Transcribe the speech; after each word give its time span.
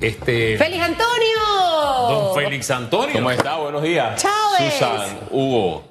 Este, 0.00 0.56
¡Félix 0.56 0.82
Antonio! 0.82 1.38
don 2.08 2.34
Félix 2.34 2.70
Antonio. 2.70 3.12
¿Cómo 3.14 3.30
está? 3.30 3.56
Buenos 3.56 3.82
días. 3.82 4.20
Chávez. 4.20 4.72
Susan, 4.74 5.18
Hugo. 5.30 5.84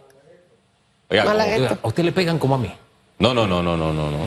Oiga, 1.09 1.23
¿cómo- 1.23 1.37
Malagueta. 1.37 1.77
a 1.81 1.87
usted 1.87 2.03
le 2.03 2.11
pegan 2.11 2.39
como 2.39 2.55
a 2.55 2.57
mí. 2.57 2.71
No, 3.19 3.33
no, 3.33 3.45
no, 3.47 3.61
no, 3.61 3.77
no, 3.77 3.93
no. 3.93 4.09
no. 4.11 4.17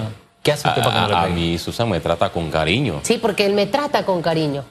¿Qué 0.43 0.53
hace 0.53 0.69
usted 0.69 0.83
para 0.83 0.95
que 0.95 1.01
no 1.03 1.09
le 1.09 1.15
A, 1.15 1.23
a 1.23 1.27
mí 1.29 1.59
Susan 1.59 1.89
me 1.89 2.01
trata 2.01 2.31
con 2.31 2.51
cariño. 2.51 3.01
Sí, 3.03 3.19
porque 3.19 3.47
él 3.47 3.55
me 3.55 3.67
trata 3.67 4.05
con 4.05 4.23
cariño. 4.23 4.65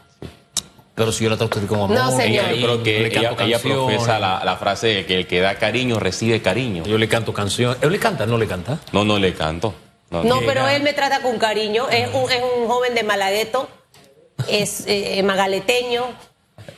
Pero 0.94 1.12
si 1.14 1.24
yo 1.24 1.30
la 1.30 1.38
trato 1.38 1.56
a 1.56 1.58
usted 1.58 1.68
como 1.70 1.86
amor, 1.86 1.98
No, 1.98 2.12
señor. 2.12 2.46
Ella, 2.46 2.54
yo 2.54 2.66
creo 2.68 2.84
que 2.84 3.00
le 3.00 3.08
ella, 3.48 3.60
profesa 3.60 4.20
la, 4.20 4.44
la 4.44 4.58
frase 4.58 4.88
de 4.88 5.06
que 5.06 5.16
el 5.16 5.28
que 5.28 5.40
da 5.40 5.56
cariño 5.56 5.98
recibe 6.00 6.42
cariño. 6.42 6.84
Yo 6.86 6.98
le 6.98 7.08
canto 7.08 7.34
canciones. 7.34 7.78
¿Él 7.82 7.92
le 7.92 8.00
canta? 8.00 8.26
¿No 8.26 8.38
le 8.38 8.48
canta? 8.48 8.78
No, 8.92 9.04
no 9.06 9.18
le 9.18 9.34
canto. 9.34 9.74
No, 10.10 10.40
pero 10.46 10.68
él 10.68 10.84
me 10.84 10.92
trata 10.94 11.22
con 11.22 11.38
cariño. 11.38 11.88
Es 11.90 12.10
un, 12.14 12.30
es 12.30 12.42
un 12.58 12.68
joven 12.68 12.94
de 12.94 13.04
Malagueto, 13.04 13.70
es 14.50 14.84
eh, 14.88 15.22
magaleteño, 15.24 16.06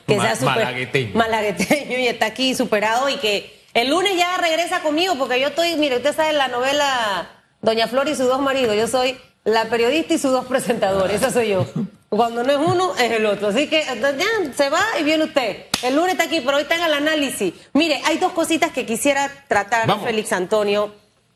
que 0.08 0.16
Ma- 0.18 0.24
sea 0.24 0.36
super- 0.36 0.56
malagueteño. 0.56 1.12
malagueteño 1.16 1.98
y 2.00 2.08
está 2.08 2.28
aquí 2.28 2.56
superado 2.56 3.10
y 3.10 3.18
que 3.18 3.62
el 3.74 3.90
lunes 3.90 4.16
ya 4.18 4.38
regresa 4.38 4.82
conmigo 4.82 5.16
porque 5.18 5.40
yo 5.40 5.48
estoy, 5.48 5.76
mire, 5.78 5.98
usted 5.98 6.16
sabe 6.16 6.34
la 6.34 6.48
novela 6.48 7.30
Doña 7.62 7.88
Flor 7.88 8.08
y 8.10 8.16
sus 8.16 8.28
dos 8.28 8.40
maridos. 8.42 8.76
Yo 8.76 8.88
soy 8.88 9.18
la 9.46 9.66
periodista 9.66 10.14
y 10.14 10.18
sus 10.18 10.32
dos 10.32 10.46
presentadores. 10.46 11.16
Esa 11.18 11.32
soy 11.32 11.50
yo. 11.50 11.66
Cuando 12.10 12.44
no 12.44 12.52
es 12.52 12.58
uno, 12.60 12.94
es 12.96 13.12
el 13.12 13.26
otro. 13.26 13.48
Así 13.48 13.68
que 13.68 13.84
ya, 13.84 14.54
se 14.56 14.70
va 14.70 14.84
y 15.00 15.04
viene 15.04 15.24
usted. 15.24 15.66
El 15.82 15.96
lunes 15.96 16.12
está 16.12 16.26
aquí, 16.26 16.42
pero 16.42 16.58
hoy 16.58 16.64
está 16.64 16.76
en 16.76 16.84
el 16.84 16.94
análisis. 16.94 17.54
Mire, 17.74 18.00
hay 18.06 18.20
dos 18.20 18.34
cositas 18.34 18.72
que 18.72 18.86
quisiera 18.86 19.32
tratar, 19.48 19.88
Vamos. 19.88 20.06
Félix 20.06 20.32
Antonio, 20.32 20.94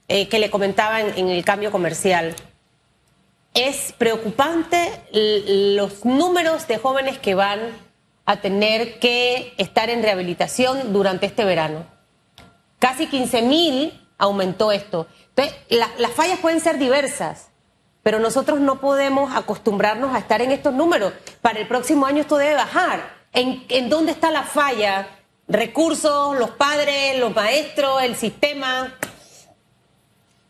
eh, 0.08 0.28
que 0.28 0.38
le 0.38 0.52
comentaba 0.52 1.02
en, 1.02 1.18
en 1.18 1.30
el 1.30 1.44
cambio 1.44 1.72
comercial. 1.72 2.36
Es 3.54 3.94
preocupante 3.98 5.02
los 5.12 6.06
números 6.06 6.68
de 6.68 6.78
jóvenes 6.78 7.18
que 7.18 7.36
van 7.36 7.60
a 8.26 8.42
tener 8.42 9.00
que 9.00 9.54
estar 9.58 9.90
en 9.90 10.04
rehabilitación 10.04 10.94
durante 10.94 11.26
este 11.26 11.46
verano. 11.46 11.86
Casi 12.80 13.08
15 13.08 13.42
mil 13.42 14.08
aumentó 14.18 14.72
esto. 14.72 15.08
Las 15.70 16.12
fallas 16.12 16.40
pueden 16.40 16.60
ser 16.60 16.78
diversas, 16.78 17.50
pero 18.04 18.20
nosotros 18.20 18.60
no 18.60 18.80
podemos 18.80 19.36
acostumbrarnos 19.36 20.14
a 20.14 20.20
estar 20.20 20.42
en 20.42 20.52
estos 20.52 20.74
números. 20.74 21.14
Para 21.42 21.60
el 21.60 21.68
próximo 21.68 22.06
año 22.06 22.22
esto 22.22 22.38
debe 22.38 22.56
bajar. 22.56 23.18
¿En, 23.34 23.66
en 23.70 23.90
dónde 23.90 24.12
está 24.12 24.30
la 24.30 24.44
falla? 24.44 25.08
Recursos, 25.48 26.38
los 26.38 26.52
padres, 26.52 27.18
los 27.20 27.34
maestros, 27.34 28.04
el 28.04 28.16
sistema. 28.16 28.94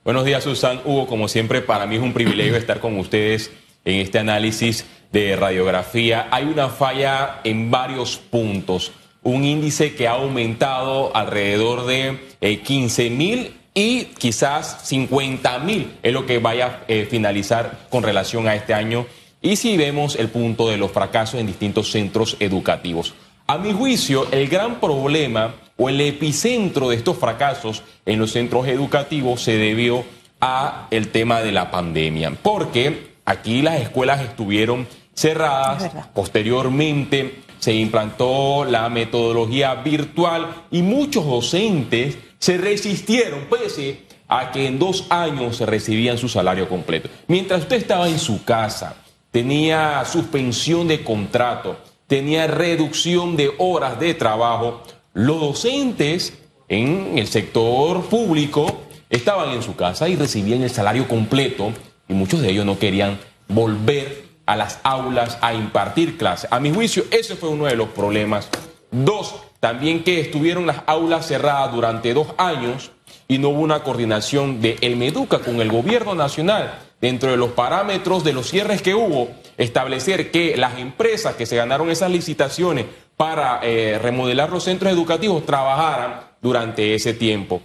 Buenos 0.08 0.24
días, 0.24 0.46
Susan. 0.46 0.80
Hugo, 0.86 1.06
como 1.06 1.28
siempre, 1.28 1.62
para 1.62 1.86
mí 1.86 1.98
es 1.98 2.02
un 2.02 2.14
privilegio 2.14 2.56
estar 2.56 2.80
con 2.80 2.98
ustedes 2.98 3.52
en 3.84 3.96
este 3.96 4.20
análisis 4.20 4.86
de 5.12 5.36
radiografía. 5.36 6.30
Hay 6.32 6.46
una 6.46 6.70
falla 6.70 7.42
en 7.44 7.70
varios 7.70 8.16
puntos. 8.16 8.94
Un 9.22 9.44
índice 9.44 9.96
que 9.96 10.08
ha 10.08 10.12
aumentado 10.12 11.14
alrededor 11.14 11.86
de 11.86 12.22
15 12.40 13.10
mil 13.10 13.54
y 13.74 14.06
quizás 14.18 14.88
50 14.88 15.60
mil 15.60 15.98
es 16.02 16.14
lo 16.14 16.26
que 16.26 16.40
vaya 16.40 16.68
a 16.68 16.80
eh, 16.88 17.06
finalizar 17.12 17.88
con 17.90 18.02
relación 18.02 18.48
a 18.48 18.56
este 18.56 18.74
año. 18.74 19.08
Y 19.42 19.58
si 19.58 19.76
vemos 19.76 20.16
el 20.16 20.30
punto 20.30 20.70
de 20.70 20.78
los 20.78 20.94
fracasos 20.94 21.38
en 21.38 21.48
distintos 21.48 21.92
centros 21.92 22.38
educativos. 22.40 23.14
A 23.50 23.58
mi 23.58 23.72
juicio, 23.72 24.28
el 24.32 24.50
gran 24.50 24.82
problema 24.82 25.56
o 25.78 25.88
el 25.88 26.02
epicentro 26.02 26.90
de 26.90 26.98
estos 26.98 27.18
fracasos 27.18 27.82
en 28.06 28.20
los 28.20 28.32
centros 28.32 28.68
educativos 28.68 29.42
se 29.42 29.56
debió 29.56 30.04
a 30.42 30.88
el 30.92 31.08
tema 31.14 31.40
de 31.40 31.54
la 31.54 31.72
pandemia, 31.72 32.34
porque 32.42 33.14
aquí 33.24 33.62
las 33.62 33.80
escuelas 33.80 34.20
estuvieron 34.20 34.82
Es 34.82 35.22
cerradas, 35.22 35.90
posteriormente 36.14 37.40
se 37.60 37.74
implantó 37.74 38.66
la 38.66 38.90
metodología 38.90 39.76
virtual 39.76 40.66
y 40.70 40.82
muchos 40.82 41.26
docentes 41.26 42.18
se 42.40 42.58
resistieron, 42.58 43.46
pese 43.50 44.02
a 44.28 44.52
que 44.52 44.68
en 44.68 44.78
dos 44.78 45.06
años 45.10 45.56
se 45.56 45.66
recibían 45.66 46.18
su 46.18 46.28
salario 46.28 46.68
completo. 46.68 47.08
Mientras 47.28 47.62
usted 47.62 47.78
estaba 47.78 48.10
en 48.10 48.20
su 48.20 48.44
casa, 48.44 48.98
tenía 49.32 50.04
suspensión 50.04 50.90
de 50.90 51.02
contrato, 51.02 51.78
tenía 52.08 52.48
reducción 52.48 53.36
de 53.36 53.52
horas 53.58 54.00
de 54.00 54.14
trabajo, 54.14 54.82
los 55.14 55.40
docentes 55.40 56.34
en 56.70 57.18
el 57.18 57.28
sector 57.28 58.04
público 58.06 58.82
estaban 59.10 59.52
en 59.52 59.62
su 59.62 59.76
casa 59.76 60.10
y 60.10 60.16
recibían 60.16 60.64
el 60.64 60.70
salario 60.70 61.08
completo 61.08 61.72
y 62.08 62.14
muchos 62.14 62.42
de 62.42 62.50
ellos 62.50 62.66
no 62.66 62.80
querían 62.80 63.20
volver 63.48 64.26
a 64.46 64.56
las 64.56 64.80
aulas 64.84 65.38
a 65.42 65.54
impartir 65.54 66.18
clases. 66.18 66.52
A 66.52 66.60
mi 66.60 66.74
juicio, 66.74 67.04
ese 67.12 67.36
fue 67.36 67.50
uno 67.50 67.66
de 67.66 67.76
los 67.76 67.90
problemas. 67.90 68.50
Dos, 68.92 69.36
también 69.60 70.04
que 70.04 70.22
estuvieron 70.22 70.66
las 70.66 70.84
aulas 70.88 71.28
cerradas 71.28 71.74
durante 71.74 72.14
dos 72.14 72.28
años 72.38 72.92
y 73.28 73.38
no 73.38 73.50
hubo 73.50 73.62
una 73.62 73.84
coordinación 73.84 74.62
de 74.62 74.78
el 74.82 74.96
Meduca 74.96 75.40
con 75.40 75.60
el 75.62 75.70
gobierno 75.70 76.16
nacional 76.16 76.80
dentro 77.02 77.32
de 77.32 77.38
los 77.38 77.52
parámetros 77.52 78.24
de 78.24 78.34
los 78.34 78.50
cierres 78.50 78.82
que 78.82 78.96
hubo, 78.96 79.30
establecer 79.58 80.32
que 80.32 80.58
las 80.58 80.78
empresas 80.80 81.36
que 81.36 81.46
se 81.46 81.56
ganaron 81.56 81.90
esas 81.90 82.12
licitaciones 82.12 82.86
para 83.16 83.60
eh, 83.64 84.00
remodelar 84.02 84.52
los 84.52 84.64
centros 84.64 84.92
educativos 84.92 85.46
trabajaran 85.46 86.22
durante 86.42 86.96
ese 86.96 87.14
tiempo. 87.14 87.62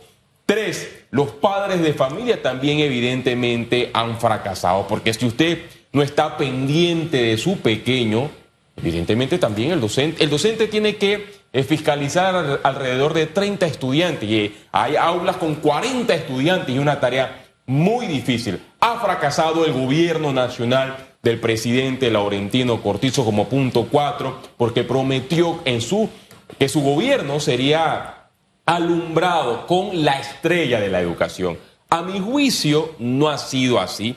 Tres, 0.46 1.04
los 1.10 1.30
padres 1.30 1.82
de 1.82 1.94
familia 1.94 2.42
también 2.42 2.80
evidentemente 2.80 3.90
han 3.92 4.18
fracasado, 4.18 4.86
porque 4.88 5.14
si 5.14 5.26
usted 5.26 5.58
no 5.92 6.02
está 6.02 6.36
pendiente 6.36 7.22
de 7.22 7.38
su 7.38 7.58
pequeño, 7.58 8.30
evidentemente 8.76 9.38
también 9.38 9.70
el 9.72 9.80
docente, 9.80 10.24
el 10.24 10.30
docente 10.30 10.66
tiene 10.68 10.96
que 10.96 11.41
eh, 11.52 11.62
fiscalizar 11.62 12.34
al- 12.34 12.60
alrededor 12.62 13.14
de 13.14 13.26
30 13.26 13.66
estudiantes 13.66 14.28
y 14.28 14.54
hay 14.72 14.96
aulas 14.96 15.36
con 15.36 15.56
40 15.56 16.14
estudiantes 16.14 16.74
y 16.74 16.78
una 16.78 16.98
tarea 17.00 17.44
muy 17.66 18.06
difícil. 18.06 18.60
Ha 18.80 18.98
fracasado 19.00 19.64
el 19.64 19.72
gobierno 19.72 20.32
nacional 20.32 20.96
del 21.22 21.38
presidente 21.38 22.10
Laurentino 22.10 22.82
Cortizo 22.82 23.24
como 23.24 23.48
punto 23.48 23.86
cuatro, 23.90 24.40
porque 24.56 24.82
prometió 24.82 25.60
en 25.64 25.80
su, 25.80 26.08
que 26.58 26.68
su 26.68 26.80
gobierno 26.82 27.38
sería 27.38 28.28
alumbrado 28.66 29.66
con 29.66 30.04
la 30.04 30.18
estrella 30.18 30.80
de 30.80 30.88
la 30.88 31.00
educación. 31.00 31.58
A 31.90 32.02
mi 32.02 32.18
juicio 32.18 32.92
no 32.98 33.28
ha 33.28 33.38
sido 33.38 33.78
así 33.78 34.16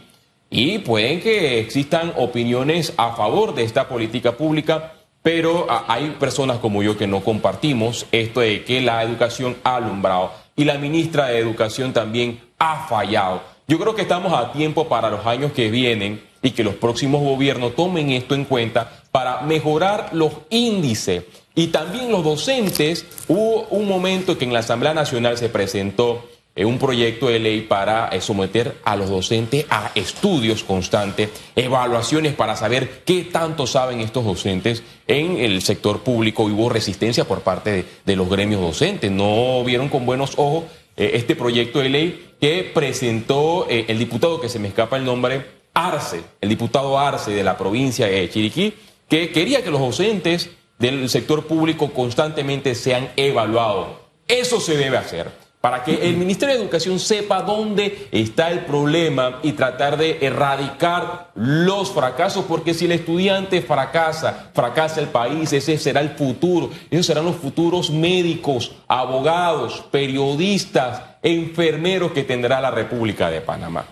y 0.50 0.80
pueden 0.80 1.22
que 1.22 1.60
existan 1.60 2.14
opiniones 2.16 2.94
a 2.98 3.12
favor 3.16 3.54
de 3.54 3.64
esta 3.64 3.88
política 3.88 4.32
pública, 4.32 4.94
pero 5.26 5.66
ah, 5.68 5.86
hay 5.88 6.12
personas 6.20 6.60
como 6.60 6.84
yo 6.84 6.96
que 6.96 7.08
no 7.08 7.22
compartimos 7.22 8.06
esto 8.12 8.42
de 8.42 8.64
que 8.64 8.80
la 8.80 9.02
educación 9.02 9.58
ha 9.64 9.78
alumbrado 9.78 10.32
y 10.56 10.66
la 10.66 10.78
ministra 10.78 11.26
de 11.26 11.40
Educación 11.40 11.94
también 11.94 12.42
ha 12.60 12.86
fallado. 12.88 13.42
Yo 13.68 13.80
creo 13.80 13.96
que 13.96 14.04
estamos 14.04 14.34
a 14.34 14.52
tiempo 14.52 14.88
para 14.88 15.10
los 15.10 15.26
años 15.26 15.52
que 15.52 15.72
vienen 15.72 16.22
y 16.44 16.52
que 16.52 16.64
los 16.64 16.76
próximos 16.76 17.24
gobiernos 17.24 17.76
tomen 17.76 18.12
esto 18.12 18.36
en 18.36 18.46
cuenta 18.46 19.02
para 19.12 19.42
mejorar 19.42 20.10
los 20.12 20.32
índices. 20.52 21.24
Y 21.56 21.68
también 21.68 22.12
los 22.12 22.24
docentes, 22.24 23.08
hubo 23.28 23.64
un 23.72 23.88
momento 23.88 24.38
que 24.38 24.46
en 24.46 24.54
la 24.54 24.60
Asamblea 24.60 24.94
Nacional 24.94 25.40
se 25.40 25.50
presentó 25.50 26.24
un 26.64 26.80
proyecto 26.80 27.28
de 27.28 27.40
ley 27.40 27.62
para 27.62 28.08
eh, 28.08 28.22
someter 28.22 28.78
a 28.86 28.96
los 28.96 29.10
docentes 29.10 29.66
a 29.70 29.92
estudios 29.94 30.64
constantes, 30.64 31.30
evaluaciones 31.54 32.34
para 32.34 32.56
saber 32.56 33.02
qué 33.04 33.24
tanto 33.24 33.68
saben 33.68 34.00
estos 34.00 34.24
docentes 34.24 34.82
en 35.08 35.38
el 35.38 35.62
sector 35.62 36.00
público. 36.00 36.44
Hubo 36.44 36.70
resistencia 36.70 37.26
por 37.26 37.42
parte 37.42 37.84
de, 38.06 38.16
los 38.16 38.30
gremios 38.30 38.62
docentes, 38.62 39.12
no 39.12 39.62
vieron 39.66 39.90
con 39.90 40.06
buenos 40.06 40.36
ojos 40.38 40.64
eh, 40.96 41.12
este 41.16 41.36
proyecto 41.36 41.80
de 41.80 41.90
ley 41.90 42.30
que 42.40 42.72
presentó 42.74 43.68
eh, 43.70 43.86
el 43.90 44.00
diputado 44.00 44.40
que 44.40 44.48
se 44.48 44.60
me 44.60 44.70
escapa 44.70 44.96
el 44.96 45.04
nombre, 45.04 45.46
Arce, 45.74 46.22
el 46.40 46.48
diputado 46.48 46.98
Arce 46.98 47.32
de 47.32 47.44
la 47.44 47.58
provincia 47.58 48.08
de 48.08 48.30
Chiriquí, 48.30 48.74
que 49.10 49.30
quería 49.32 49.62
que 49.62 49.72
los 49.72 49.82
docentes 49.82 50.52
del 50.80 51.10
sector 51.10 51.48
público 51.48 51.92
constantemente 51.92 52.76
sean 52.76 53.10
evaluados. 53.18 53.88
Eso 54.28 54.62
se 54.62 54.78
debe 54.78 54.98
hacer 54.98 55.45
para 55.66 55.84
que 55.84 56.08
el 56.08 56.16
Ministerio 56.16 56.54
de 56.54 56.62
Educación 56.62 57.00
sepa 57.00 57.42
dónde 57.42 58.08
está 58.12 58.52
el 58.52 58.66
problema 58.66 59.40
y 59.42 59.54
tratar 59.54 59.98
de 59.98 60.20
erradicar 60.22 61.32
los 61.34 61.92
fracasos, 61.92 62.46
porque 62.46 62.76
si 62.76 62.86
el 62.86 62.92
estudiante 62.92 63.64
fracasa, 63.64 64.52
fracasa 64.54 65.02
el 65.02 65.08
país, 65.08 65.52
ese 65.54 65.80
será 65.80 66.02
el 66.02 66.12
futuro, 66.12 66.70
esos 66.92 67.08
serán 67.08 67.26
los 67.26 67.38
futuros 67.38 67.90
médicos, 67.90 68.74
abogados, 68.88 69.84
periodistas, 69.90 71.02
enfermeros 71.24 72.12
que 72.12 72.22
tendrá 72.22 72.62
la 72.62 72.70
República 72.70 73.32
de 73.32 73.42
Panamá. 73.42 73.86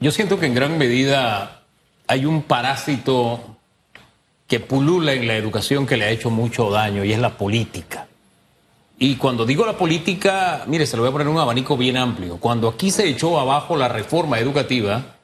Yo 0.00 0.10
siento 0.10 0.40
que 0.40 0.46
en 0.46 0.54
gran 0.54 0.78
medida 0.78 1.60
hay 2.06 2.24
un 2.24 2.40
parásito 2.40 3.58
que 4.46 4.60
pulula 4.60 5.12
en 5.12 5.26
la 5.26 5.36
educación 5.36 5.86
que 5.86 5.98
le 5.98 6.06
ha 6.06 6.10
hecho 6.10 6.30
mucho 6.30 6.70
daño 6.70 7.04
y 7.04 7.12
es 7.12 7.18
la 7.18 7.36
política. 7.36 8.06
Y 8.98 9.16
cuando 9.16 9.44
digo 9.44 9.66
la 9.66 9.76
política, 9.76 10.64
mire, 10.66 10.86
se 10.86 10.96
lo 10.96 11.02
voy 11.02 11.10
a 11.10 11.12
poner 11.12 11.28
un 11.28 11.38
abanico 11.38 11.76
bien 11.76 11.96
amplio. 11.96 12.38
Cuando 12.38 12.68
aquí 12.68 12.90
se 12.90 13.06
echó 13.06 13.38
abajo 13.38 13.76
la 13.76 13.88
reforma 13.88 14.38
educativa, 14.38 15.16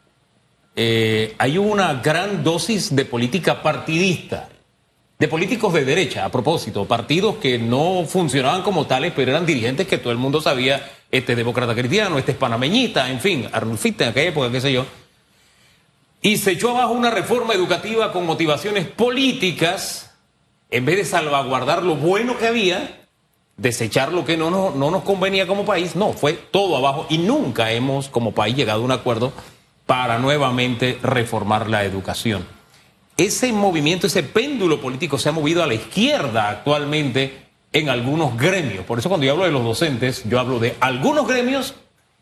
eh, 0.77 1.35
hay 1.39 1.57
una 1.57 1.95
gran 1.95 2.45
dosis 2.45 2.95
de 2.95 3.05
política 3.05 3.63
partidista. 3.63 4.49
de 5.19 5.29
políticos 5.29 5.73
de 5.73 5.85
derecha, 5.85 6.25
a 6.25 6.31
propósito, 6.31 6.85
partidos 6.85 7.37
que 7.37 7.57
no 7.57 8.05
funcionaban 8.09 8.63
como 8.63 8.89
tales, 8.89 9.13
pero 9.15 9.31
eran 9.31 9.47
dirigentes 9.47 9.87
que 9.87 9.99
todo 9.99 10.13
el 10.13 10.19
mundo 10.19 10.41
sabía, 10.41 10.91
este 11.13 11.37
demócrata 11.37 11.77
cristiano, 11.77 12.19
este 12.19 12.33
es 12.33 12.39
panameñita, 12.39 13.09
en 13.09 13.21
fin, 13.21 13.49
Arnulfita 13.53 14.03
en 14.03 14.11
aquella 14.11 14.31
época, 14.31 14.51
qué 14.51 14.61
sé 14.61 14.73
yo. 14.73 14.85
Y 16.23 16.39
se 16.39 16.51
echó 16.51 16.71
abajo 16.71 16.95
una 16.95 17.13
reforma 17.13 17.55
educativa 17.55 18.13
con 18.13 18.27
motivaciones 18.27 18.89
políticas, 18.89 20.13
en 20.73 20.85
vez 20.85 20.97
de 20.97 21.05
salvaguardar 21.05 21.85
lo 21.85 21.95
bueno 21.95 22.37
que 22.37 22.49
había, 22.49 23.02
desechar 23.57 24.13
lo 24.13 24.25
que 24.25 24.37
no, 24.37 24.51
no, 24.51 24.71
no 24.71 24.91
nos 24.91 25.03
convenía 25.03 25.47
como 25.47 25.65
país, 25.65 25.97
no, 25.97 26.13
fue 26.13 26.33
todo 26.33 26.77
abajo 26.77 27.07
y 27.09 27.19
nunca 27.19 27.73
hemos 27.73 28.09
como 28.09 28.33
país 28.33 28.57
llegado 28.57 28.83
a 28.83 28.85
un 28.85 28.93
acuerdo 28.93 29.33
para 29.87 30.19
nuevamente 30.19 30.99
reformar 31.03 31.69
la 31.69 31.85
educación 31.85 32.47
ese 33.17 33.53
movimiento, 33.53 34.07
ese 34.07 34.23
péndulo 34.23 34.81
político 34.81 35.19
se 35.19 35.29
ha 35.29 35.33
movido 35.33 35.63
a 35.63 35.67
la 35.67 35.75
izquierda 35.75 36.49
actualmente 36.49 37.43
en 37.73 37.89
algunos 37.89 38.37
gremios. 38.37 38.85
Por 38.85 38.99
eso 38.99 39.09
cuando 39.09 39.27
yo 39.27 39.33
hablo 39.33 39.45
de 39.45 39.53
los 39.53 39.65
docentes, 39.65 40.23
yo 40.29 40.41
hablo 40.41 40.59
de 40.59 40.77
algunos 40.81 41.27
gremios 41.27 41.75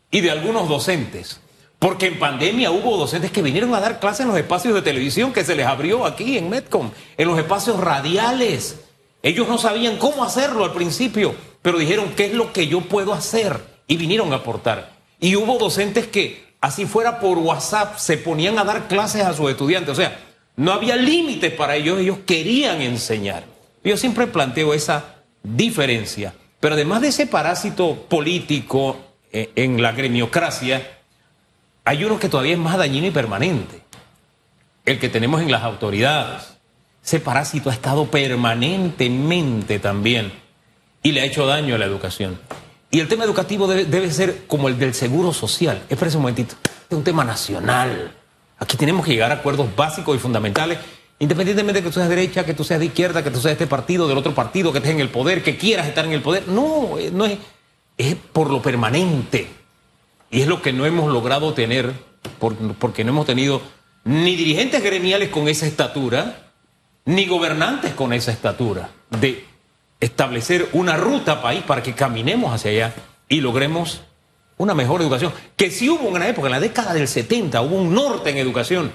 y 0.09 0.21
de 0.21 0.31
algunos 0.31 0.67
docentes. 0.67 1.39
Porque 1.79 2.07
en 2.07 2.19
pandemia 2.19 2.71
hubo 2.71 2.97
docentes 2.97 3.31
que 3.31 3.41
vinieron 3.41 3.73
a 3.73 3.79
dar 3.79 3.99
clases 3.99 4.21
en 4.21 4.27
los 4.27 4.37
espacios 4.37 4.73
de 4.75 4.81
televisión 4.81 5.33
que 5.33 5.43
se 5.43 5.55
les 5.55 5.65
abrió 5.65 6.05
aquí 6.05 6.37
en 6.37 6.49
Medcom, 6.49 6.91
en 7.17 7.27
los 7.27 7.39
espacios 7.39 7.79
radiales. 7.79 8.81
Ellos 9.23 9.47
no 9.47 9.57
sabían 9.57 9.97
cómo 9.97 10.23
hacerlo 10.23 10.65
al 10.65 10.73
principio, 10.73 11.35
pero 11.61 11.77
dijeron, 11.77 12.13
¿qué 12.15 12.25
es 12.25 12.33
lo 12.33 12.51
que 12.51 12.67
yo 12.67 12.81
puedo 12.81 13.13
hacer? 13.13 13.59
Y 13.87 13.97
vinieron 13.97 14.33
a 14.33 14.37
aportar. 14.37 14.93
Y 15.19 15.35
hubo 15.35 15.59
docentes 15.59 16.07
que, 16.07 16.55
así 16.59 16.85
fuera 16.85 17.19
por 17.19 17.37
WhatsApp, 17.37 17.97
se 17.97 18.17
ponían 18.17 18.57
a 18.57 18.63
dar 18.63 18.87
clases 18.87 19.23
a 19.23 19.33
sus 19.33 19.51
estudiantes. 19.51 19.91
O 19.91 19.95
sea, 19.95 20.19
no 20.55 20.71
había 20.71 20.95
límites 20.95 21.53
para 21.53 21.75
ellos, 21.75 21.99
ellos 21.99 22.19
querían 22.25 22.81
enseñar. 22.81 23.43
Yo 23.83 23.97
siempre 23.97 24.27
planteo 24.27 24.73
esa 24.73 25.15
diferencia. 25.43 26.33
Pero 26.59 26.75
además 26.75 27.01
de 27.01 27.09
ese 27.09 27.27
parásito 27.27 27.95
político 28.07 28.97
eh, 29.31 29.51
en 29.55 29.81
la 29.81 29.91
gremiocracia, 29.91 30.99
hay 31.83 32.03
uno 32.03 32.19
que 32.19 32.29
todavía 32.29 32.53
es 32.53 32.59
más 32.59 32.77
dañino 32.77 33.07
y 33.07 33.11
permanente. 33.11 33.81
El 34.85 34.99
que 34.99 35.09
tenemos 35.09 35.41
en 35.41 35.51
las 35.51 35.63
autoridades. 35.63 36.57
Ese 37.03 37.19
parásito 37.19 37.69
ha 37.69 37.73
estado 37.73 38.05
permanentemente 38.09 39.79
también 39.79 40.31
y 41.03 41.11
le 41.11 41.21
ha 41.21 41.25
hecho 41.25 41.45
daño 41.45 41.75
a 41.75 41.77
la 41.77 41.85
educación. 41.85 42.39
Y 42.91 42.99
el 42.99 43.07
tema 43.07 43.23
educativo 43.23 43.67
debe, 43.67 44.11
ser 44.11 44.45
como 44.47 44.67
el 44.67 44.77
del 44.77 44.93
seguro 44.93 45.33
social. 45.33 45.81
Espera 45.89 46.11
un 46.11 46.21
momentito. 46.23 46.55
Es 46.89 46.97
un 46.97 47.03
tema 47.03 47.23
nacional. 47.23 48.13
Aquí 48.59 48.75
tenemos 48.75 49.05
que 49.05 49.13
llegar 49.13 49.31
a 49.31 49.35
acuerdos 49.35 49.73
básicos 49.75 50.15
y 50.15 50.19
fundamentales, 50.19 50.77
independientemente 51.17 51.79
de 51.79 51.83
que 51.83 51.89
tú 51.89 51.93
seas 51.93 52.09
de 52.09 52.15
derecha, 52.15 52.45
que 52.45 52.53
tú 52.53 52.63
seas 52.65 52.81
de 52.81 52.87
izquierda, 52.87 53.23
que 53.23 53.31
tú 53.31 53.37
seas 53.37 53.57
de 53.57 53.63
este 53.63 53.67
partido, 53.67 54.07
del 54.07 54.17
otro 54.17 54.35
partido, 54.35 54.71
que 54.71 54.79
estés 54.79 54.91
en 54.91 54.99
el 54.99 55.09
poder, 55.09 55.41
que 55.41 55.57
quieras 55.57 55.87
estar 55.87 56.05
en 56.05 56.11
el 56.11 56.21
poder. 56.21 56.49
No, 56.49 56.97
eh, 56.99 57.09
no 57.11 57.25
es, 57.25 57.39
es 57.97 58.15
por 58.15 58.51
lo 58.51 58.61
permanente. 58.61 59.47
Y 60.29 60.41
es 60.41 60.47
lo 60.47 60.61
que 60.61 60.73
no 60.73 60.85
hemos 60.85 61.11
logrado 61.11 61.53
tener, 61.53 61.93
porque 62.77 63.03
no 63.05 63.11
hemos 63.11 63.25
tenido 63.25 63.61
ni 64.03 64.35
dirigentes 64.35 64.83
gremiales 64.83 65.29
con 65.29 65.47
esa 65.47 65.65
estatura, 65.65 66.50
ni 67.05 67.25
gobernantes 67.25 67.93
con 67.93 68.13
esa 68.13 68.31
estatura, 68.31 68.89
de 69.09 69.45
establecer 69.99 70.69
una 70.73 70.97
ruta 70.97 71.41
país 71.41 71.63
para 71.63 71.83
que 71.83 71.93
caminemos 71.93 72.53
hacia 72.53 72.71
allá 72.71 72.93
y 73.29 73.41
logremos 73.41 74.01
una 74.57 74.73
mejor 74.73 75.01
educación. 75.01 75.33
Que 75.55 75.71
sí 75.71 75.89
hubo 75.89 76.07
una 76.07 76.27
época, 76.27 76.47
en 76.47 76.53
la 76.53 76.59
década 76.59 76.93
del 76.93 77.07
70, 77.07 77.61
hubo 77.61 77.75
un 77.77 77.93
norte 77.93 78.29
en 78.29 78.37
educación 78.37 78.91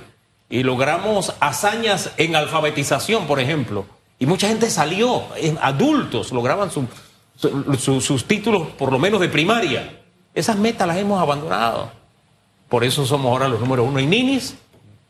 y 0.48 0.62
logramos 0.62 1.34
hazañas 1.40 2.12
en 2.16 2.36
alfabetización, 2.36 3.26
por 3.26 3.40
ejemplo. 3.40 3.86
Y 4.18 4.26
mucha 4.26 4.48
gente 4.48 4.70
salió, 4.70 5.24
adultos 5.60 6.32
lograban 6.32 6.70
sus 6.70 8.24
títulos 8.26 8.68
por 8.78 8.92
lo 8.92 8.98
menos 8.98 9.20
de 9.20 9.28
primaria. 9.28 10.02
Esas 10.34 10.56
metas 10.56 10.86
las 10.86 10.98
hemos 10.98 11.20
abandonado. 11.20 11.90
Por 12.68 12.84
eso 12.84 13.06
somos 13.06 13.30
ahora 13.30 13.48
los 13.48 13.60
números 13.60 13.86
uno 13.88 13.98
en 13.98 14.10
ninis 14.10 14.56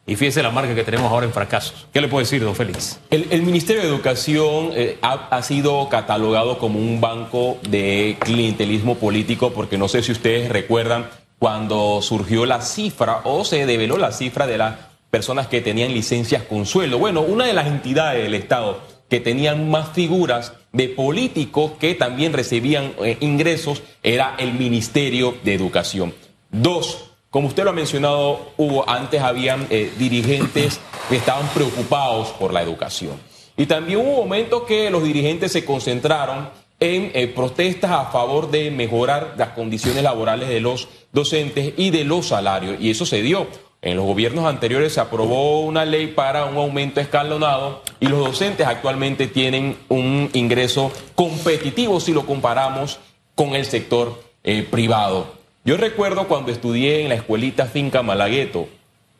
y 0.06 0.14
fíjese 0.14 0.42
la 0.42 0.50
marca 0.50 0.74
que 0.74 0.84
tenemos 0.84 1.10
ahora 1.10 1.26
en 1.26 1.32
fracasos. 1.32 1.88
¿Qué 1.92 2.00
le 2.00 2.08
puedo 2.08 2.22
decir, 2.22 2.42
don 2.42 2.54
Félix? 2.54 3.00
El, 3.10 3.42
Ministerio 3.42 3.82
de 3.82 3.88
Educación 3.88 4.70
eh, 4.72 4.98
ha, 5.02 5.42
sido 5.42 5.88
catalogado 5.88 6.58
como 6.58 6.78
un 6.78 7.00
banco 7.00 7.58
de 7.68 8.16
clientelismo 8.20 8.94
político, 8.96 9.52
porque 9.52 9.78
no 9.78 9.88
sé 9.88 10.02
si 10.02 10.12
ustedes 10.12 10.48
recuerdan 10.48 11.08
cuando 11.38 12.00
surgió 12.02 12.46
la 12.46 12.62
cifra 12.62 13.20
o 13.24 13.44
se 13.44 13.66
develó 13.66 13.98
la 13.98 14.12
cifra 14.12 14.46
de 14.46 14.58
las 14.58 14.76
personas 15.10 15.48
que 15.48 15.60
tenían 15.60 15.92
licencias 15.92 16.42
con 16.44 16.66
sueldo. 16.66 16.98
Bueno, 16.98 17.22
una 17.22 17.46
de 17.46 17.52
las 17.52 17.66
entidades 17.66 18.22
del 18.22 18.34
Estado 18.34 18.80
que 19.08 19.20
tenían 19.20 19.70
más 19.70 19.90
figuras 19.92 20.52
de 20.72 20.88
políticos 20.88 21.72
que 21.80 21.94
también 21.94 22.32
recibían 22.32 22.92
eh, 23.02 23.16
ingresos 23.20 23.82
era 24.02 24.34
el 24.38 24.54
Ministerio 24.54 25.34
de 25.44 25.54
Educación. 25.54 26.14
Dos, 26.50 27.12
como 27.31 27.49
usted 27.49 27.64
lo 27.64 27.70
ha 27.70 27.75
mencionado, 27.75 28.52
Hugo, 28.56 28.88
antes 28.88 29.20
habían 29.20 29.67
eh, 29.70 29.93
dirigentes 29.99 30.81
que 31.08 31.17
estaban 31.17 31.46
preocupados 31.49 32.28
por 32.31 32.52
la 32.52 32.62
educación. 32.62 33.20
Y 33.56 33.67
también 33.67 34.00
hubo 34.00 34.23
momentos 34.23 34.62
que 34.62 34.90
los 34.90 35.02
dirigentes 35.02 35.52
se 35.52 35.64
concentraron 35.64 36.50
en 36.78 37.11
eh, 37.14 37.26
protestas 37.26 37.90
a 37.90 38.06
favor 38.06 38.50
de 38.50 38.70
mejorar 38.70 39.34
las 39.38 39.50
condiciones 39.50 40.02
laborales 40.02 40.49
de 40.49 40.61
los 40.61 40.88
docentes 41.12 41.73
y 41.76 41.90
de 41.90 42.05
los 42.05 42.28
salarios. 42.28 42.76
Y 42.81 42.90
eso 42.90 43.06
se 43.06 43.23
dio. 43.23 43.46
En 43.82 43.96
los 43.96 44.06
gobiernos 44.06 44.46
anteriores 44.46 44.94
se 44.94 45.00
aprobó 45.00 45.61
una 45.61 45.84
ley 45.84 46.08
para 46.08 46.46
un 46.46 46.56
aumento 46.56 47.00
escalonado 47.00 47.82
y 48.00 48.08
los 48.08 48.19
docentes 48.19 48.67
actualmente 48.67 49.26
tienen 49.26 49.76
un 49.88 50.31
ingreso 50.32 50.90
competitivo 51.14 52.00
si 52.00 52.12
lo 52.12 52.26
comparamos 52.26 52.99
con 53.34 53.55
el 53.55 53.64
sector 53.64 54.20
eh, 54.43 54.67
privado. 54.69 55.35
Yo 55.66 55.76
recuerdo 55.76 56.28
cuando 56.28 56.52
estudié 56.52 57.02
en 57.02 57.08
la 57.08 57.16
escuelita 57.16 57.66
Finca 57.66 58.00
Malagueto, 58.00 58.68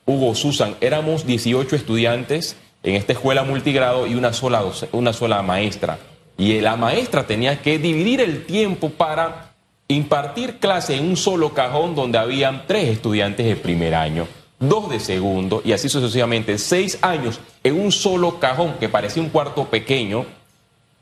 Hugo 0.04 0.37
Susan, 0.37 0.76
éramos 0.81 1.26
18 1.26 1.75
estudiantes 1.75 2.54
en 2.84 2.94
esta 2.94 3.14
escuela 3.14 3.43
multigrado 3.43 4.06
y 4.06 4.14
una 4.14 4.32
sola, 4.32 4.62
una 4.93 5.12
sola 5.12 5.43
maestra. 5.43 5.98
Y 6.38 6.60
la 6.60 6.76
maestra 6.76 7.26
tenía 7.26 7.60
que 7.62 7.81
dividir 7.81 8.20
el 8.20 8.46
tiempo 8.46 8.90
para 8.90 9.54
impartir 9.88 10.60
clase 10.60 10.94
en 10.94 11.08
un 11.08 11.16
solo 11.16 11.52
cajón 11.52 11.96
donde 11.96 12.19
habían 12.19 12.64
tres 12.69 12.90
estudiantes 12.90 13.44
de 13.44 13.56
primer 13.56 13.96
año, 13.96 14.28
dos 14.60 14.88
de 14.88 15.00
segundo 15.00 15.62
y 15.64 15.72
así 15.72 15.88
sucesivamente, 15.88 16.58
seis 16.58 16.96
años 17.02 17.40
en 17.64 17.75
un 17.75 17.90
solo 17.90 18.38
cajón 18.38 18.75
que 18.78 18.88
parecía 18.88 19.20
un 19.20 19.31
cuarto 19.31 19.64
pequeño, 19.64 20.25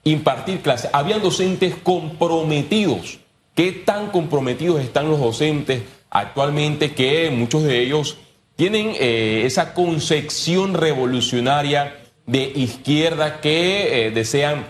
impartir 0.05 0.63
clase. 0.63 0.89
Habían 0.91 1.21
docentes 1.21 1.75
comprometidos 1.83 3.19
¿Qué 3.55 3.71
tan 3.71 4.11
comprometidos 4.11 4.81
están 4.81 5.09
los 5.09 5.21
docentes 5.21 5.83
actualmente 6.11 6.93
que 6.93 7.31
muchos 7.31 7.63
de 7.63 7.83
ellos 7.83 8.19
tienen 8.57 8.95
eh, 8.99 9.43
esa 9.47 9.75
concepción 9.75 10.75
revolucionaria 10.75 12.01
de 12.27 12.51
izquierda 12.57 13.41
que 13.41 14.07
eh, 14.07 14.11
desean 14.11 14.67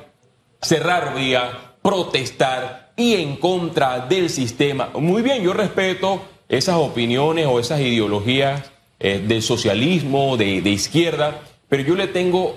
cerrar 0.60 1.14
vía, 1.14 1.76
protestar 1.80 2.92
y 2.94 3.14
en 3.14 3.36
contra 3.36 4.00
del 4.00 4.28
sistema? 4.28 4.90
Muy 4.92 5.22
bien, 5.22 5.42
yo 5.42 5.54
respeto 5.54 6.22
esas 6.50 6.76
opiniones 6.76 7.46
o 7.46 7.58
esas 7.58 7.80
ideologías 7.80 8.70
eh, 9.00 9.24
del 9.26 9.40
socialismo, 9.40 10.36
de 10.36 10.58
izquierda, 10.68 11.40
pero 11.70 11.82
yo 11.84 11.94
le 11.94 12.08
tengo 12.08 12.54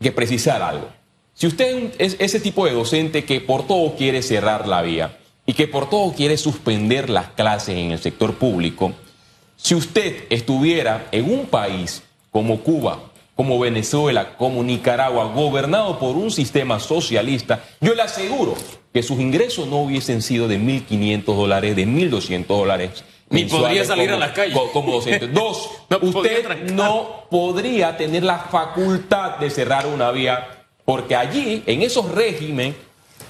que 0.00 0.10
precisar 0.10 0.62
algo. 0.62 0.88
Si 1.34 1.46
usted 1.46 1.92
es 1.98 2.16
ese 2.18 2.40
tipo 2.40 2.66
de 2.66 2.72
docente 2.72 3.24
que 3.24 3.40
por 3.40 3.68
todo 3.68 3.94
quiere 3.94 4.22
cerrar 4.22 4.66
la 4.66 4.82
vía, 4.82 5.16
y 5.48 5.54
que 5.54 5.66
por 5.66 5.88
todo 5.88 6.12
quiere 6.12 6.36
suspender 6.36 7.08
las 7.08 7.28
clases 7.28 7.78
en 7.78 7.90
el 7.90 7.98
sector 7.98 8.34
público, 8.34 8.92
si 9.56 9.74
usted 9.74 10.26
estuviera 10.28 11.08
en 11.10 11.24
un 11.24 11.46
país 11.46 12.02
como 12.30 12.60
Cuba, 12.60 13.00
como 13.34 13.58
Venezuela, 13.58 14.36
como 14.36 14.62
Nicaragua, 14.62 15.32
gobernado 15.32 15.98
por 15.98 16.16
un 16.16 16.30
sistema 16.30 16.78
socialista, 16.78 17.64
yo 17.80 17.94
le 17.94 18.02
aseguro 18.02 18.56
que 18.92 19.02
sus 19.02 19.18
ingresos 19.20 19.66
no 19.68 19.78
hubiesen 19.78 20.20
sido 20.20 20.48
de 20.48 20.60
1.500 20.60 21.24
dólares, 21.24 21.74
de 21.74 21.86
1.200 21.86 22.46
dólares. 22.46 23.02
Ni 23.30 23.44
podría 23.46 23.86
salir 23.86 24.10
a 24.10 24.18
las 24.18 24.32
calles. 24.32 24.58
Como 24.74 24.92
docente. 24.92 25.28
Dos, 25.32 25.70
usted 26.02 26.72
no 26.72 27.24
podría 27.30 27.96
tener 27.96 28.22
la 28.22 28.38
facultad 28.38 29.38
de 29.38 29.48
cerrar 29.48 29.86
una 29.86 30.10
vía, 30.10 30.66
porque 30.84 31.16
allí, 31.16 31.62
en 31.64 31.80
esos 31.80 32.10
regímenes, 32.10 32.74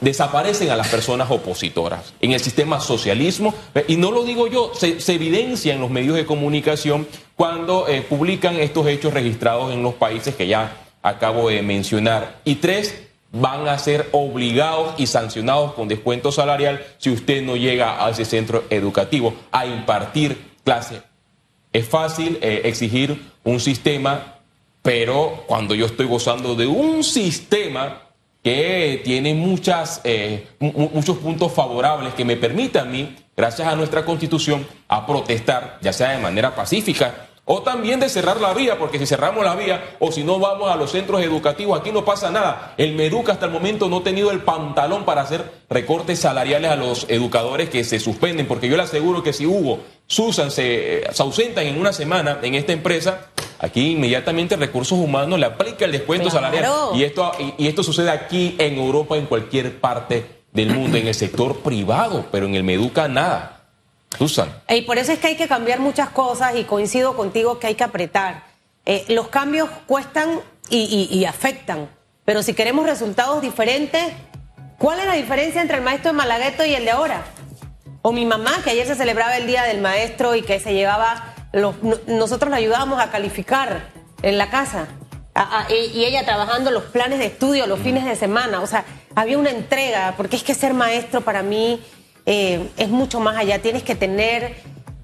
desaparecen 0.00 0.70
a 0.70 0.76
las 0.76 0.88
personas 0.88 1.30
opositoras. 1.30 2.12
En 2.20 2.32
el 2.32 2.40
sistema 2.40 2.80
socialismo, 2.80 3.54
eh, 3.74 3.84
y 3.88 3.96
no 3.96 4.10
lo 4.10 4.24
digo 4.24 4.46
yo, 4.46 4.72
se, 4.74 4.98
evidencia 5.12 5.74
en 5.74 5.80
los 5.80 5.90
medios 5.90 6.16
de 6.16 6.26
comunicación 6.26 7.06
cuando 7.36 7.86
eh, 7.88 8.02
publican 8.02 8.56
estos 8.56 8.86
hechos 8.86 9.14
registrados 9.14 9.72
en 9.72 9.82
los 9.82 9.94
países 9.94 10.34
que 10.34 10.46
ya 10.46 10.76
acabo 11.02 11.48
de 11.48 11.62
mencionar. 11.62 12.40
Y 12.44 12.56
tres, 12.56 13.02
van 13.30 13.68
a 13.68 13.78
ser 13.78 14.08
obligados 14.12 14.94
y 14.96 15.06
sancionados 15.06 15.74
con 15.74 15.86
descuento 15.86 16.32
salarial 16.32 16.82
si 16.96 17.10
usted 17.10 17.42
no 17.42 17.56
llega 17.56 18.04
a 18.04 18.10
ese 18.10 18.24
centro 18.24 18.64
educativo 18.70 19.34
a 19.52 19.66
impartir 19.66 20.38
clase. 20.64 21.02
Es 21.72 21.86
fácil 21.86 22.38
eh, 22.40 22.62
exigir 22.64 23.22
un 23.44 23.60
sistema 23.60 24.38
pero 24.88 25.44
cuando 25.46 25.74
yo 25.74 25.84
estoy 25.84 26.06
gozando 26.06 26.54
de 26.54 26.66
un 26.66 27.04
sistema 27.04 28.07
que 28.48 29.02
tiene 29.04 29.34
muchas, 29.34 30.00
eh, 30.04 30.46
muchos 30.58 31.18
puntos 31.18 31.52
favorables 31.52 32.14
que 32.14 32.24
me 32.24 32.34
permiten 32.34 32.80
a 32.80 32.84
mí, 32.86 33.14
gracias 33.36 33.68
a 33.68 33.76
nuestra 33.76 34.06
constitución, 34.06 34.66
a 34.88 35.06
protestar, 35.06 35.76
ya 35.82 35.92
sea 35.92 36.12
de 36.12 36.18
manera 36.18 36.54
pacífica 36.54 37.26
o 37.44 37.60
también 37.60 38.00
de 38.00 38.08
cerrar 38.08 38.40
la 38.40 38.54
vía, 38.54 38.78
porque 38.78 38.98
si 38.98 39.04
cerramos 39.04 39.44
la 39.44 39.54
vía 39.54 39.96
o 39.98 40.12
si 40.12 40.24
no 40.24 40.38
vamos 40.38 40.70
a 40.70 40.76
los 40.76 40.92
centros 40.92 41.22
educativos, 41.22 41.78
aquí 41.78 41.92
no 41.92 42.06
pasa 42.06 42.30
nada. 42.30 42.74
El 42.78 42.94
Meduca 42.94 43.32
hasta 43.32 43.44
el 43.44 43.52
momento 43.52 43.88
no 43.90 43.98
ha 43.98 44.02
tenido 44.02 44.30
el 44.30 44.40
pantalón 44.40 45.04
para 45.04 45.22
hacer 45.22 45.44
recortes 45.68 46.18
salariales 46.18 46.70
a 46.70 46.76
los 46.76 47.04
educadores 47.08 47.68
que 47.68 47.84
se 47.84 48.00
suspenden, 48.00 48.46
porque 48.46 48.68
yo 48.68 48.78
le 48.78 48.82
aseguro 48.82 49.22
que 49.22 49.34
si 49.34 49.44
Hugo, 49.44 49.80
Susan 50.06 50.50
se, 50.50 51.04
se 51.10 51.22
ausentan 51.22 51.66
en 51.66 51.78
una 51.78 51.92
semana 51.92 52.38
en 52.42 52.54
esta 52.54 52.72
empresa, 52.72 53.28
aquí 53.58 53.92
inmediatamente 53.92 54.56
recursos 54.56 54.98
humanos 54.98 55.38
le 55.38 55.46
aplica 55.46 55.84
el 55.84 55.92
descuento 55.92 56.30
salarial. 56.30 56.70
Y 56.94 57.04
esto, 57.04 57.32
y 57.56 57.66
esto 57.66 57.82
sucede 57.82 58.10
aquí 58.10 58.56
en 58.58 58.78
Europa, 58.78 59.16
en 59.16 59.26
cualquier 59.26 59.80
parte 59.80 60.42
del 60.52 60.70
mundo, 60.70 60.96
en 60.96 61.06
el 61.06 61.14
sector 61.14 61.60
privado, 61.60 62.26
pero 62.32 62.46
en 62.46 62.54
el 62.54 62.64
Meduca 62.64 63.08
nada. 63.08 63.54
Susan. 64.16 64.48
Y 64.68 64.82
por 64.82 64.98
eso 64.98 65.12
es 65.12 65.18
que 65.18 65.28
hay 65.28 65.36
que 65.36 65.48
cambiar 65.48 65.80
muchas 65.80 66.08
cosas 66.08 66.56
y 66.56 66.64
coincido 66.64 67.14
contigo 67.14 67.58
que 67.58 67.66
hay 67.66 67.74
que 67.74 67.84
apretar. 67.84 68.44
Eh, 68.86 69.04
los 69.08 69.28
cambios 69.28 69.68
cuestan 69.86 70.40
y, 70.70 71.24
afectan, 71.24 71.88
pero 72.24 72.42
si 72.42 72.54
queremos 72.54 72.86
resultados 72.86 73.40
diferentes, 73.40 74.02
¿cuál 74.78 75.00
es 75.00 75.06
la 75.06 75.14
diferencia 75.14 75.62
entre 75.62 75.78
el 75.78 75.82
maestro 75.82 76.12
de 76.12 76.16
Malagueto 76.16 76.64
y 76.64 76.74
el 76.74 76.84
de 76.84 76.90
ahora? 76.90 77.24
O 78.02 78.12
mi 78.12 78.24
mamá, 78.24 78.60
que 78.64 78.70
ayer 78.70 78.86
se 78.86 78.94
celebraba 78.94 79.36
el 79.36 79.46
Día 79.46 79.64
del 79.64 79.80
Maestro 79.80 80.34
y 80.34 80.42
que 80.42 80.60
se 80.60 80.72
llevaba, 80.72 81.34
los, 81.52 81.74
nosotros 82.06 82.50
la 82.50 82.56
ayudábamos 82.56 83.00
a 83.00 83.10
calificar 83.10 83.88
en 84.22 84.38
la 84.38 84.50
casa. 84.50 84.88
y 85.70 86.04
ella 86.04 86.24
trabajando 86.24 86.70
los 86.70 86.84
planes 86.84 87.18
de 87.18 87.26
estudio 87.26 87.66
los 87.66 87.80
fines 87.80 88.04
de 88.04 88.16
semana. 88.16 88.60
O 88.60 88.66
sea, 88.66 88.84
había 89.14 89.38
una 89.38 89.50
entrega, 89.50 90.14
porque 90.16 90.36
es 90.36 90.42
que 90.42 90.54
ser 90.54 90.74
maestro 90.74 91.20
para 91.20 91.42
mí 91.42 91.80
eh, 92.26 92.68
es 92.76 92.88
mucho 92.88 93.20
más 93.20 93.36
allá. 93.36 93.60
Tienes 93.60 93.82
que 93.82 93.94
tener 93.94 94.56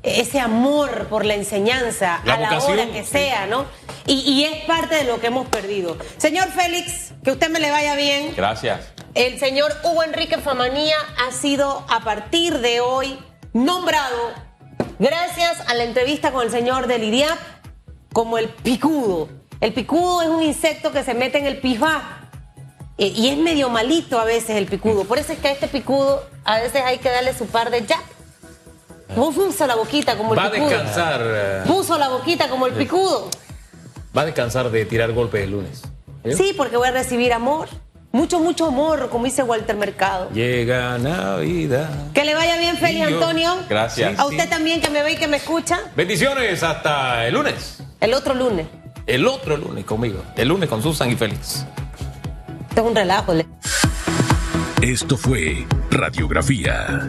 ese 0.05 0.39
amor 0.39 1.07
por 1.09 1.25
la 1.25 1.35
enseñanza 1.35 2.17
a 2.17 2.39
la 2.39 2.59
hora 2.59 2.87
que 2.93 3.05
sea, 3.05 3.47
¿no? 3.47 3.65
Y, 4.07 4.45
es 4.45 4.65
parte 4.67 4.97
de 4.97 5.05
lo 5.05 5.19
que 5.19 5.29
hemos 5.29 5.49
perdido. 5.49 5.97
Señor 6.19 6.49
Félix, 6.49 7.13
que 7.25 7.31
usted 7.31 7.49
me 7.49 7.59
le 7.59 7.71
vaya 7.71 7.97
bien. 7.97 8.35
Gracias. 8.37 8.81
El 9.15 9.39
señor 9.39 9.73
Hugo 9.83 10.03
Enrique 10.03 10.37
Famanía 10.39 10.97
ha 11.27 11.33
sido 11.33 11.87
a 11.89 12.01
partir 12.01 12.59
de 12.59 12.81
hoy 12.81 13.19
nombrado, 13.55 14.33
gracias 14.99 15.61
a 15.69 15.75
la 15.75 15.85
entrevista 15.85 16.33
con 16.33 16.45
el 16.45 16.51
señor 16.51 16.87
de 16.87 16.99
Lidiap, 16.99 17.39
como 18.13 18.39
el 18.39 18.49
picudo. 18.49 19.29
El 19.61 19.73
picudo 19.73 20.23
es 20.23 20.29
un 20.29 20.43
insecto 20.43 20.93
que 20.93 21.03
se 21.05 21.15
mete 21.15 21.39
en 21.39 21.47
el 21.47 21.59
pijá 21.59 22.31
eh, 22.99 23.07
y 23.09 23.29
es 23.29 23.39
medio 23.39 23.71
malito 23.71 24.21
a 24.21 24.25
veces 24.25 24.57
el 24.57 24.67
picudo. 24.67 25.05
Por 25.05 25.19
eso 25.19 25.33
es 25.33 25.39
que 25.39 25.49
a 25.49 25.53
este 25.53 25.69
picudo 25.69 26.23
a 26.45 26.61
veces 26.61 26.83
hay 26.85 26.99
que 26.99 27.11
darle 27.11 27.35
su 27.35 27.47
par 27.47 27.71
de 27.71 27.85
jab. 27.85 28.03
Puso 29.15 29.67
la 29.67 29.77
boquita 29.77 30.17
como 30.17 30.35
el 30.35 30.41
picudo. 30.41 30.61
Va 30.61 30.67
a 30.67 30.71
descansar. 30.71 31.21
Eh. 31.25 31.63
Puso 31.67 31.99
la 31.99 32.09
boquita 32.09 32.49
como 32.49 32.67
el 32.67 32.73
picudo. 32.73 33.31
Va 34.17 34.23
a 34.23 34.25
descansar 34.27 34.71
de 34.71 34.85
tirar 34.87 35.13
golpes 35.13 35.43
el 35.43 35.51
lunes. 35.51 35.83
Sí, 36.37 36.55
porque 36.57 36.77
voy 36.77 36.89
a 36.89 36.93
recibir 36.93 37.33
amor. 37.33 37.69
Mucho, 38.15 38.39
mucho 38.39 38.67
amor, 38.67 39.09
como 39.11 39.25
dice 39.25 39.43
Walter 39.43 39.75
Mercado. 39.75 40.31
Llega 40.31 40.97
Navidad. 40.99 42.13
Que 42.13 42.25
le 42.25 42.37
vaya 42.37 42.57
bien, 42.59 42.77
Félix 42.77 43.09
Antonio. 43.09 43.57
Gracias. 43.69 44.17
A 44.21 44.27
usted 44.27 44.49
también 44.49 44.81
que 44.81 44.89
me 44.89 45.03
ve 45.03 45.15
y 45.15 45.17
que 45.17 45.27
me 45.27 45.39
escucha. 45.39 45.81
Bendiciones 45.97 46.63
hasta 46.63 47.27
el 47.27 47.35
lunes. 47.35 47.83
El 48.01 48.15
otro 48.15 48.33
lunes. 48.35 48.69
El 49.09 49.27
otro 49.27 49.57
lunes 49.57 49.85
conmigo. 49.85 50.23
El 50.37 50.47
lunes 50.47 50.69
con 50.69 50.81
Susan 50.81 51.11
y 51.11 51.17
Félix. 51.17 51.67
Esto 52.69 52.83
es 52.83 52.87
un 52.87 52.95
relajo. 52.95 53.33
Esto 54.81 55.17
fue 55.17 55.67
Radiografía 55.91 57.09